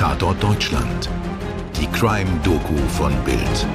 [0.00, 1.10] Tatort Deutschland.
[1.78, 3.66] Die Crime-Doku von Bild.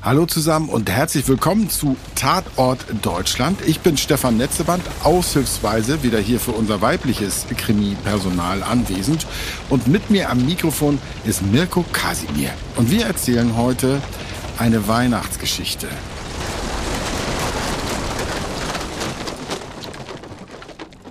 [0.00, 3.62] Hallo zusammen und herzlich willkommen zu Tatort Deutschland.
[3.66, 9.26] Ich bin Stefan Netzeband, aushilfsweise wieder hier für unser weibliches Krimi-Personal anwesend.
[9.70, 12.50] Und mit mir am Mikrofon ist Mirko Kasimir.
[12.76, 14.00] Und wir erzählen heute
[14.56, 15.88] eine Weihnachtsgeschichte.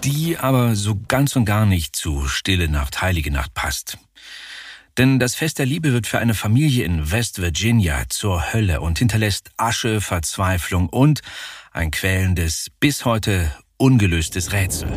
[0.04, 3.98] Die aber so ganz und gar nicht zu Stille Nacht, Heilige Nacht passt.
[4.98, 9.00] Denn das Fest der Liebe wird für eine Familie in West Virginia zur Hölle und
[9.00, 11.22] hinterlässt Asche, Verzweiflung und
[11.72, 14.90] ein quälendes, bis heute ungelöstes Rätsel.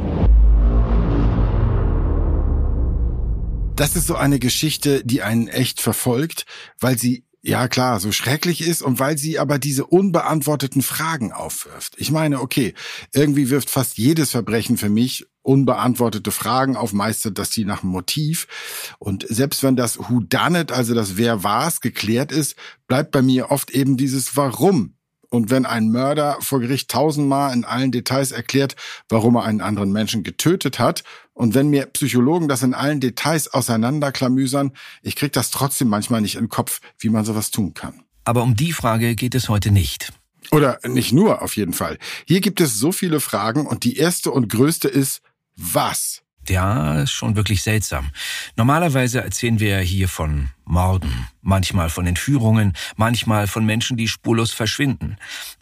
[3.74, 6.46] Das ist so eine Geschichte, die einen echt verfolgt,
[6.78, 11.94] weil sie ja klar, so schrecklich ist und weil sie aber diese unbeantworteten Fragen aufwirft.
[11.98, 12.74] Ich meine, okay,
[13.12, 17.90] irgendwie wirft fast jedes Verbrechen für mich unbeantwortete Fragen auf, meistert das die nach dem
[17.90, 18.94] Motiv.
[18.98, 22.54] Und selbst wenn das Who Done It, also das Wer war's, geklärt ist,
[22.86, 24.94] bleibt bei mir oft eben dieses Warum.
[25.32, 28.76] Und wenn ein Mörder vor Gericht tausendmal in allen Details erklärt,
[29.08, 33.48] warum er einen anderen Menschen getötet hat, und wenn mir Psychologen das in allen Details
[33.48, 38.02] auseinanderklamüsern, ich krieg das trotzdem manchmal nicht in den Kopf, wie man sowas tun kann.
[38.24, 40.12] Aber um die Frage geht es heute nicht.
[40.50, 41.96] Oder nicht nur, auf jeden Fall.
[42.26, 45.22] Hier gibt es so viele Fragen und die erste und größte ist,
[45.56, 46.20] was?
[46.48, 48.10] Ja, ist schon wirklich seltsam.
[48.56, 55.16] Normalerweise erzählen wir hier von Morden, manchmal von Entführungen, manchmal von Menschen, die spurlos verschwinden.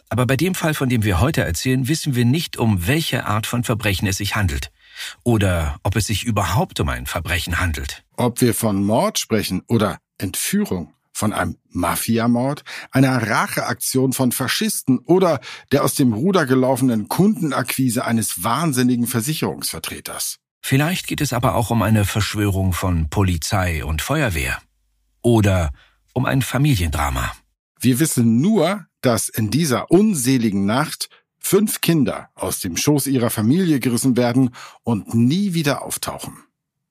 [0.09, 3.47] Aber bei dem Fall, von dem wir heute erzählen, wissen wir nicht, um welche Art
[3.47, 4.71] von Verbrechen es sich handelt.
[5.23, 8.03] Oder ob es sich überhaupt um ein Verbrechen handelt.
[8.17, 15.39] Ob wir von Mord sprechen oder Entführung, von einem Mafiamord, einer Racheaktion von Faschisten oder
[15.71, 20.40] der aus dem Ruder gelaufenen Kundenakquise eines wahnsinnigen Versicherungsvertreters.
[20.61, 24.61] Vielleicht geht es aber auch um eine Verschwörung von Polizei und Feuerwehr.
[25.21, 25.71] Oder
[26.13, 27.31] um ein Familiendrama.
[27.79, 33.79] Wir wissen nur, dass in dieser unseligen Nacht fünf Kinder aus dem Schoß ihrer Familie
[33.79, 34.51] gerissen werden
[34.83, 36.37] und nie wieder auftauchen.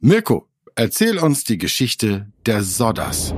[0.00, 3.32] Mirko, erzähl uns die Geschichte der Sodders.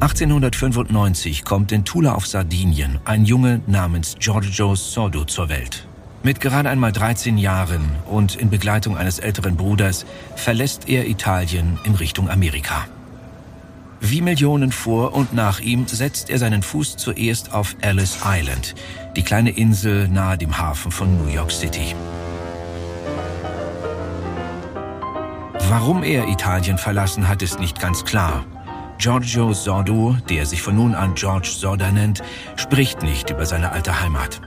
[0.00, 5.87] 1895 kommt in Tula auf Sardinien ein Junge namens Giorgio Sordo zur Welt.
[6.22, 11.94] Mit gerade einmal 13 Jahren und in Begleitung eines älteren Bruders verlässt er Italien in
[11.94, 12.86] Richtung Amerika.
[14.00, 18.74] Wie Millionen vor und nach ihm setzt er seinen Fuß zuerst auf Ellis Island,
[19.16, 21.94] die kleine Insel nahe dem Hafen von New York City.
[25.68, 28.44] Warum er Italien verlassen hat, ist nicht ganz klar.
[28.98, 32.22] Giorgio Sordo, der sich von nun an George Sorda nennt,
[32.56, 34.40] spricht nicht über seine alte Heimat.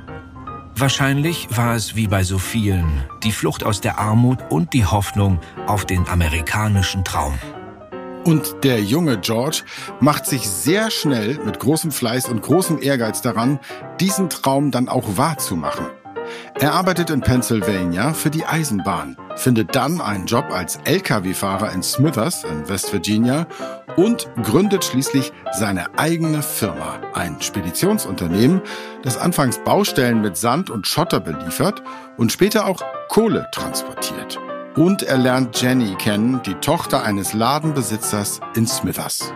[0.76, 5.40] Wahrscheinlich war es wie bei so vielen die Flucht aus der Armut und die Hoffnung
[5.68, 7.38] auf den amerikanischen Traum.
[8.24, 9.64] Und der junge George
[10.00, 13.60] macht sich sehr schnell mit großem Fleiß und großem Ehrgeiz daran,
[14.00, 15.88] diesen Traum dann auch wahrzumachen.
[16.60, 22.44] Er arbeitet in Pennsylvania für die Eisenbahn, findet dann einen Job als Lkw-Fahrer in Smithers
[22.44, 23.48] in West Virginia
[23.96, 28.62] und gründet schließlich seine eigene Firma, ein Speditionsunternehmen,
[29.04, 31.82] das anfangs Baustellen mit Sand und Schotter beliefert
[32.18, 34.40] und später auch Kohle transportiert.
[34.76, 39.34] Und er lernt Jenny kennen, die Tochter eines Ladenbesitzers in Smithers.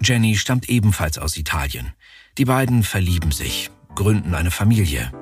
[0.00, 1.92] Jenny stammt ebenfalls aus Italien.
[2.38, 5.12] Die beiden verlieben sich, gründen eine Familie.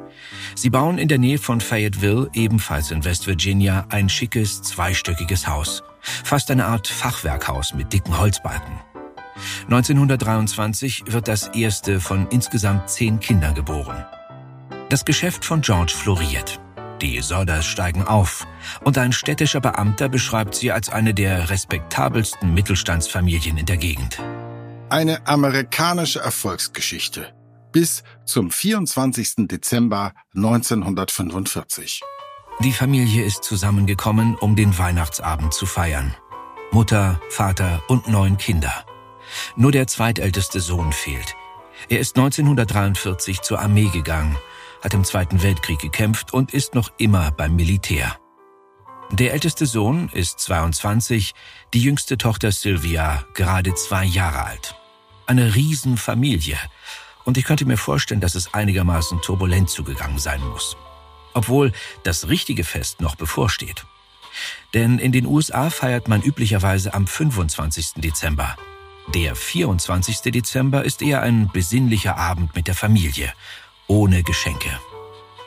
[0.55, 5.83] Sie bauen in der Nähe von Fayetteville, ebenfalls in West Virginia, ein schickes, zweistöckiges Haus.
[6.01, 8.81] Fast eine Art Fachwerkhaus mit dicken Holzbalken.
[9.65, 14.05] 1923 wird das erste von insgesamt zehn Kindern geboren.
[14.89, 16.61] Das Geschäft von George floriert.
[17.01, 18.47] Die Sodders steigen auf
[18.85, 24.21] und ein städtischer Beamter beschreibt sie als eine der respektabelsten Mittelstandsfamilien in der Gegend.
[24.89, 27.33] Eine amerikanische Erfolgsgeschichte
[27.73, 29.49] bis zum 24.
[29.49, 32.03] Dezember 1945.
[32.61, 36.15] Die Familie ist zusammengekommen, um den Weihnachtsabend zu feiern.
[36.71, 38.85] Mutter, Vater und neun Kinder.
[39.57, 41.35] Nur der zweitälteste Sohn fehlt.
[41.89, 44.37] Er ist 1943 zur Armee gegangen,
[44.83, 48.17] hat im Zweiten Weltkrieg gekämpft und ist noch immer beim Militär.
[49.11, 51.35] Der älteste Sohn ist 22,
[51.75, 54.75] die jüngste Tochter Sylvia gerade zwei Jahre alt.
[55.27, 56.57] Eine Riesenfamilie,
[57.25, 60.77] und ich könnte mir vorstellen, dass es einigermaßen turbulent zugegangen sein muss.
[61.35, 61.73] Obwohl
[62.03, 63.85] das richtige Fest noch bevorsteht.
[64.75, 67.95] Denn in den USA feiert man üblicherweise am 25.
[67.97, 68.57] Dezember.
[69.15, 70.21] Der 24.
[70.33, 73.33] Dezember ist eher ein besinnlicher Abend mit der Familie,
[73.87, 74.71] ohne Geschenke.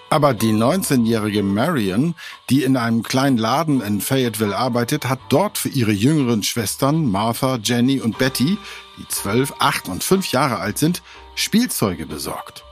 [0.09, 2.15] Aber die 19-jährige Marion,
[2.49, 7.57] die in einem kleinen Laden in Fayetteville arbeitet, hat dort für ihre jüngeren Schwestern Martha,
[7.61, 8.57] Jenny und Betty,
[8.97, 11.01] die 12, 8 und 5 Jahre alt sind,
[11.35, 12.63] Spielzeuge besorgt.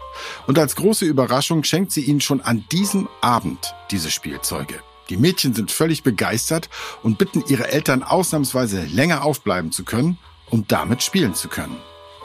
[0.47, 4.79] Und als große Überraschung schenkt sie ihnen schon an diesem Abend diese Spielzeuge.
[5.09, 6.69] Die Mädchen sind völlig begeistert
[7.01, 10.17] und bitten ihre Eltern ausnahmsweise länger aufbleiben zu können,
[10.49, 11.77] um damit spielen zu können.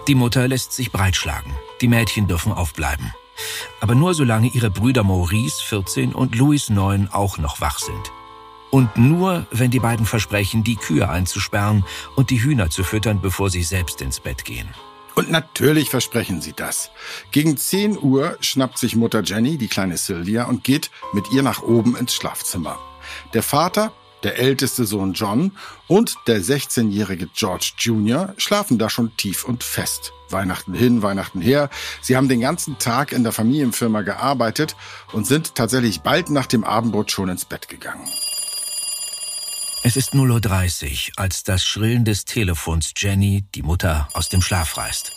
[0.06, 1.52] Die Mutter lässt sich breitschlagen.
[1.80, 3.12] Die Mädchen dürfen aufbleiben.
[3.80, 8.12] Aber nur solange ihre Brüder Maurice, 14, und Louis, 9, auch noch wach sind.
[8.70, 11.84] Und nur, wenn die beiden versprechen, die Kühe einzusperren
[12.16, 14.68] und die Hühner zu füttern, bevor sie selbst ins Bett gehen.
[15.18, 16.92] Und natürlich versprechen sie das.
[17.32, 21.60] Gegen 10 Uhr schnappt sich Mutter Jenny, die kleine Sylvia, und geht mit ihr nach
[21.60, 22.78] oben ins Schlafzimmer.
[23.34, 23.92] Der Vater,
[24.22, 25.50] der älteste Sohn John
[25.88, 28.32] und der 16-jährige George Jr.
[28.36, 30.12] schlafen da schon tief und fest.
[30.30, 31.68] Weihnachten hin, Weihnachten her.
[32.00, 34.76] Sie haben den ganzen Tag in der Familienfirma gearbeitet
[35.12, 38.08] und sind tatsächlich bald nach dem Abendbrot schon ins Bett gegangen.
[39.84, 44.76] Es ist 0.30 Uhr, als das Schrillen des Telefons Jenny, die Mutter, aus dem Schlaf
[44.76, 45.12] reißt.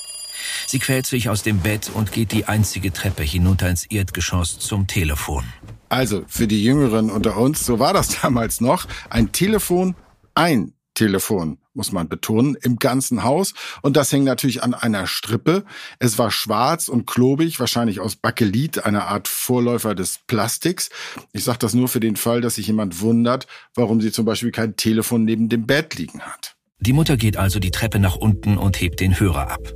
[0.68, 4.86] Sie quält sich aus dem Bett und geht die einzige Treppe hinunter ins Erdgeschoss zum
[4.86, 5.44] Telefon.
[5.90, 8.88] Also, für die Jüngeren unter uns, so war das damals noch.
[9.10, 9.96] Ein Telefon,
[10.36, 13.54] ein Telefon, muss man betonen, im ganzen Haus.
[13.82, 15.64] Und das hing natürlich an einer Strippe.
[16.00, 20.90] Es war schwarz und klobig, wahrscheinlich aus Bakelit, einer Art Vorläufer des Plastiks.
[21.34, 24.52] Ich sage das nur für den Fall, dass sich jemand wundert, warum sie zum Beispiel
[24.52, 26.56] kein Telefon neben dem Bett liegen hat.
[26.80, 29.72] Die Mutter geht also die Treppe nach unten und hebt den Hörer ab.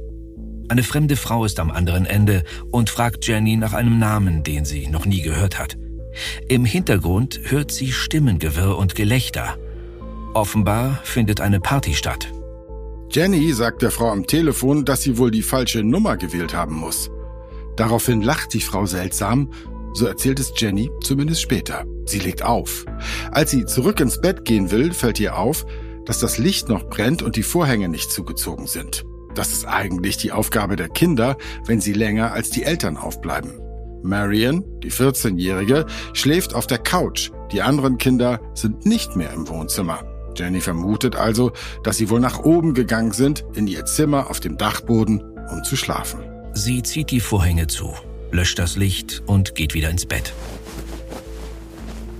[0.68, 4.88] Eine fremde Frau ist am anderen Ende und fragt Jenny nach einem Namen, den sie
[4.88, 5.78] noch nie gehört hat.
[6.50, 9.58] Im Hintergrund hört sie Stimmengewirr und Gelächter.
[10.36, 12.30] Offenbar findet eine Party statt.
[13.10, 17.10] Jenny sagt der Frau am Telefon, dass sie wohl die falsche Nummer gewählt haben muss.
[17.78, 19.50] Daraufhin lacht die Frau seltsam,
[19.94, 21.86] so erzählt es Jenny zumindest später.
[22.04, 22.86] Sie legt auf.
[23.32, 25.66] Als sie zurück ins Bett gehen will, fällt ihr auf,
[26.04, 29.06] dass das Licht noch brennt und die Vorhänge nicht zugezogen sind.
[29.36, 33.54] Das ist eigentlich die Aufgabe der Kinder, wenn sie länger als die Eltern aufbleiben.
[34.04, 37.32] Marion, die 14-Jährige, schläft auf der Couch.
[37.54, 40.15] Die anderen Kinder sind nicht mehr im Wohnzimmer.
[40.36, 41.52] Jenny vermutet also,
[41.84, 45.22] dass sie wohl nach oben gegangen sind, in ihr Zimmer auf dem Dachboden,
[45.52, 46.20] um zu schlafen.
[46.54, 47.94] Sie zieht die Vorhänge zu,
[48.32, 50.34] löscht das Licht und geht wieder ins Bett.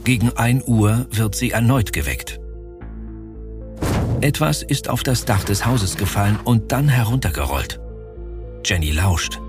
[0.04, 2.40] Gegen 1 Uhr wird sie erneut geweckt.
[4.22, 7.80] Etwas ist auf das Dach des Hauses gefallen und dann heruntergerollt.
[8.64, 9.40] Jenny lauscht.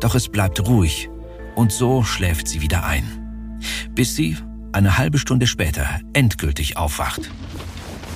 [0.00, 1.08] Doch es bleibt ruhig
[1.54, 3.60] und so schläft sie wieder ein,
[3.94, 4.36] bis sie
[4.72, 7.30] eine halbe Stunde später endgültig aufwacht.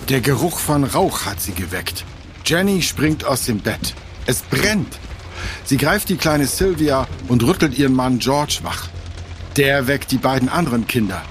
[0.08, 2.06] Der Geruch von Rauch hat sie geweckt.
[2.46, 3.94] Jenny springt aus dem Bett.
[4.24, 4.98] Es brennt.
[5.64, 8.88] Sie greift die kleine Sylvia und rüttelt ihren Mann George wach.
[9.58, 11.22] Der weckt die beiden anderen Kinder.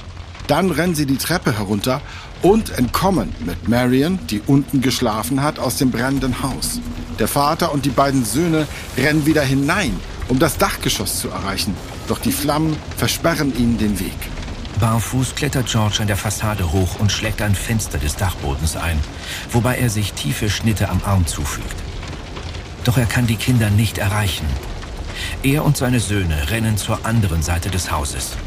[0.46, 2.02] Dann rennen sie die Treppe herunter
[2.44, 6.80] und entkommen mit Marion, die unten geschlafen hat, aus dem brennenden Haus.
[7.18, 11.76] Der Vater und die beiden Söhne rennen wieder hinein, um das Dachgeschoss zu erreichen.
[12.08, 14.37] Doch die Flammen versperren ihnen den Weg.
[14.80, 19.00] Barfuß klettert George an der Fassade hoch und schlägt ein Fenster des Dachbodens ein,
[19.52, 21.76] wobei er sich tiefe Schnitte am Arm zufügt.
[22.84, 24.46] Doch er kann die Kinder nicht erreichen.
[25.44, 28.38] Er und seine Söhne rennen zur anderen Seite des Hauses.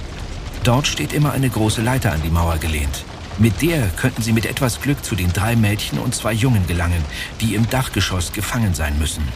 [0.62, 3.04] Dort steht immer eine große Leiter an die Mauer gelehnt.
[3.38, 7.04] Mit der könnten sie mit etwas Glück zu den drei Mädchen und zwei Jungen gelangen,
[7.40, 9.26] die im Dachgeschoss gefangen sein müssen.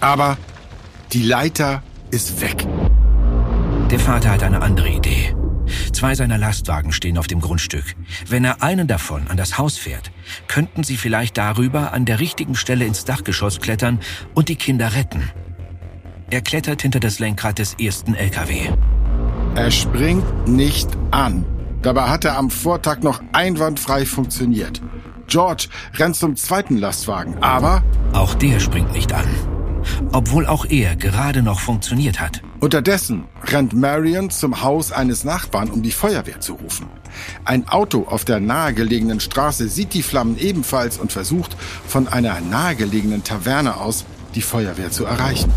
[0.00, 0.36] Aber
[1.12, 2.66] die Leiter ist weg.
[3.90, 5.34] Der Vater hat eine andere Idee.
[5.92, 7.94] Zwei seiner Lastwagen stehen auf dem Grundstück.
[8.28, 10.10] Wenn er einen davon an das Haus fährt,
[10.48, 14.00] könnten sie vielleicht darüber an der richtigen Stelle ins Dachgeschoss klettern
[14.34, 15.30] und die Kinder retten.
[16.30, 18.70] Er klettert hinter das Lenkrad des ersten LKW.
[19.54, 21.44] Er springt nicht an.
[21.82, 24.80] Dabei hat er am Vortag noch einwandfrei funktioniert.
[25.26, 27.82] George rennt zum zweiten Lastwagen, aber...
[28.12, 29.26] Auch der springt nicht an.
[30.12, 32.42] Obwohl auch er gerade noch funktioniert hat.
[32.60, 36.86] Unterdessen rennt Marion zum Haus eines Nachbarn, um die Feuerwehr zu rufen.
[37.44, 43.24] Ein Auto auf der nahegelegenen Straße sieht die Flammen ebenfalls und versucht, von einer nahegelegenen
[43.24, 45.52] Taverne aus die Feuerwehr zu erreichen.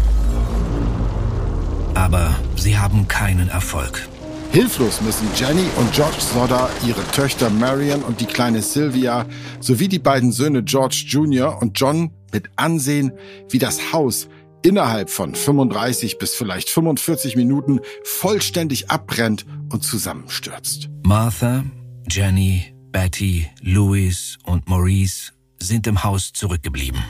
[1.94, 4.08] Aber sie haben keinen Erfolg.
[4.52, 9.26] Hilflos müssen Jenny und George Sodder ihre Töchter Marion und die kleine Sylvia
[9.60, 11.62] sowie die beiden Söhne George Jr.
[11.62, 13.12] und John mit ansehen,
[13.50, 14.28] wie das Haus
[14.62, 20.90] innerhalb von 35 bis vielleicht 45 Minuten vollständig abbrennt und zusammenstürzt.
[21.04, 21.64] Martha,
[22.10, 27.02] Jenny, Betty, Louis und Maurice sind im Haus zurückgeblieben.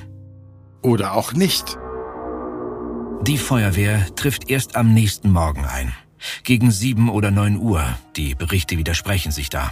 [0.82, 1.78] Oder auch nicht.
[3.24, 5.94] Die Feuerwehr trifft erst am nächsten Morgen ein.
[6.44, 7.84] Gegen sieben oder neun Uhr,
[8.16, 9.72] die Berichte widersprechen sich da.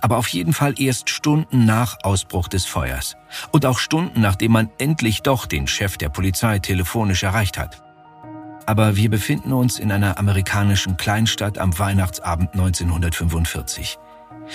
[0.00, 3.16] Aber auf jeden Fall erst Stunden nach Ausbruch des Feuers.
[3.50, 7.82] Und auch Stunden, nachdem man endlich doch den Chef der Polizei telefonisch erreicht hat.
[8.66, 13.98] Aber wir befinden uns in einer amerikanischen Kleinstadt am Weihnachtsabend 1945.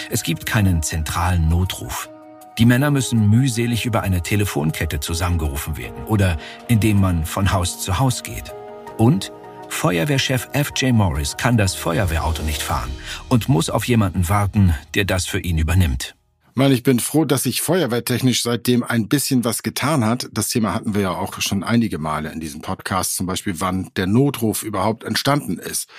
[0.09, 2.09] Es gibt keinen zentralen Notruf.
[2.57, 6.37] Die Männer müssen mühselig über eine Telefonkette zusammengerufen werden oder
[6.69, 8.53] indem man von Haus zu Haus geht.
[8.97, 9.33] Und
[9.75, 10.93] Feuerwehrchef F.J.
[10.93, 12.89] Morris kann das Feuerwehrauto nicht fahren
[13.27, 16.15] und muss auf jemanden warten, der das für ihn übernimmt.
[16.55, 20.29] Mann, ich bin froh, dass sich feuerwehrtechnisch seitdem ein bisschen was getan hat.
[20.31, 23.91] Das Thema hatten wir ja auch schon einige Male in diesem Podcast, zum Beispiel wann
[23.97, 25.89] der Notruf überhaupt entstanden ist.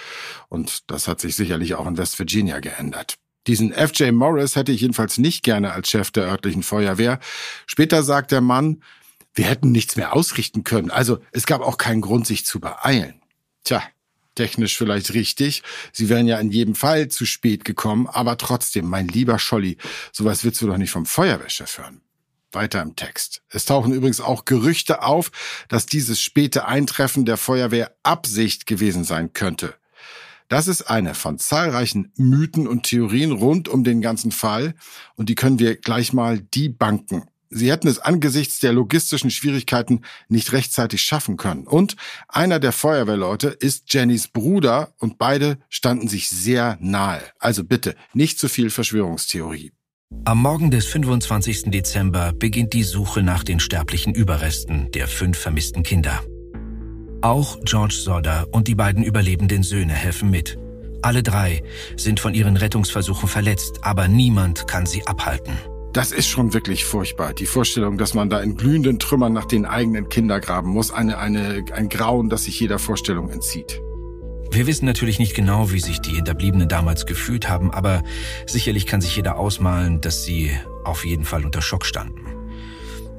[0.49, 3.17] Und das hat sich sicherlich auch in West Virginia geändert.
[3.47, 4.11] Diesen F.J.
[4.13, 7.21] Morris hätte ich jedenfalls nicht gerne als Chef der örtlichen Feuerwehr.
[7.67, 8.83] Später sagt der Mann,
[9.35, 10.91] wir hätten nichts mehr ausrichten können.
[10.91, 13.21] Also es gab auch keinen Grund, sich zu beeilen.
[13.67, 13.83] Tja,
[14.37, 15.65] technisch vielleicht richtig.
[15.93, 19.77] Sie wären ja in jedem Fall zu spät gekommen, aber trotzdem, mein lieber Scholli,
[20.13, 22.01] sowas willst du doch nicht vom Feuerwehrchef hören.
[22.53, 23.43] Weiter im Text.
[23.49, 25.33] Es tauchen übrigens auch Gerüchte auf,
[25.69, 29.75] dass dieses späte Eintreffen der Feuerwehr Absicht gewesen sein könnte.
[30.47, 34.77] Das ist eine von zahlreichen Mythen und Theorien rund um den ganzen Fall
[35.17, 37.25] und die können wir gleich mal debunken.
[37.51, 41.67] Sie hätten es angesichts der logistischen Schwierigkeiten nicht rechtzeitig schaffen können.
[41.67, 41.97] Und
[42.29, 47.23] einer der Feuerwehrleute ist Jennys Bruder und beide standen sich sehr nahe.
[47.39, 49.73] Also bitte, nicht zu viel Verschwörungstheorie.
[50.25, 51.71] Am Morgen des 25.
[51.71, 56.23] Dezember beginnt die Suche nach den sterblichen Überresten der fünf vermissten Kinder.
[57.23, 60.59] Auch George Sodder und die beiden überlebenden Söhne helfen mit.
[61.03, 61.63] Alle drei
[61.97, 65.57] sind von ihren Rettungsversuchen verletzt, aber niemand kann sie abhalten.
[65.97, 67.33] Das ist schon wirklich furchtbar.
[67.33, 71.17] Die Vorstellung, dass man da in glühenden Trümmern nach den eigenen Kindern graben muss, eine,
[71.17, 73.81] eine, ein Grauen, das sich jeder Vorstellung entzieht.
[74.51, 78.03] Wir wissen natürlich nicht genau, wie sich die Hinterbliebenen damals gefühlt haben, aber
[78.45, 80.51] sicherlich kann sich jeder ausmalen, dass sie
[80.85, 82.27] auf jeden Fall unter Schock standen.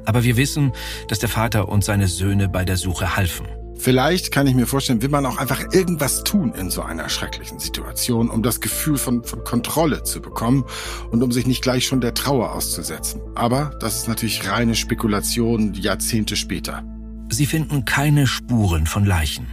[0.05, 0.71] Aber wir wissen,
[1.07, 3.47] dass der Vater und seine Söhne bei der Suche halfen.
[3.79, 7.59] Vielleicht kann ich mir vorstellen, will man auch einfach irgendwas tun in so einer schrecklichen
[7.59, 10.65] Situation, um das Gefühl von, von Kontrolle zu bekommen
[11.11, 13.21] und um sich nicht gleich schon der Trauer auszusetzen.
[13.35, 16.83] Aber das ist natürlich reine Spekulation Jahrzehnte später.
[17.29, 19.47] Sie finden keine Spuren von Leichen.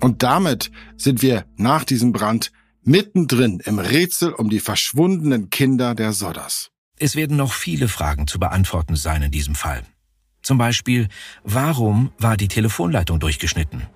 [0.00, 2.52] Und damit sind wir nach diesem Brand
[2.82, 6.70] mittendrin im Rätsel um die verschwundenen Kinder der Sodders.
[6.98, 9.82] Es werden noch viele Fragen zu beantworten sein in diesem Fall.
[10.42, 11.08] Zum Beispiel,
[11.44, 13.86] warum war die Telefonleitung durchgeschnitten?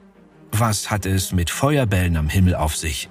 [0.53, 3.11] Was hatte es mit Feuerbällen am Himmel auf sich?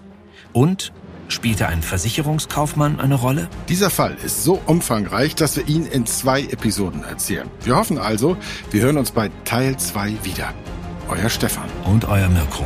[0.54, 0.94] Und
[1.28, 3.50] spielte ein Versicherungskaufmann eine Rolle?
[3.68, 7.50] Dieser Fall ist so umfangreich, dass wir ihn in zwei Episoden erzählen.
[7.64, 8.38] Wir hoffen also,
[8.72, 10.54] wir hören uns bei Teil 2 wieder.
[11.10, 11.70] Euer Stefan.
[11.84, 12.66] Und euer Mirko.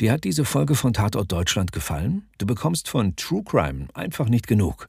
[0.00, 2.28] Dir hat diese Folge von Tatort Deutschland gefallen?
[2.36, 4.88] Du bekommst von True Crime einfach nicht genug.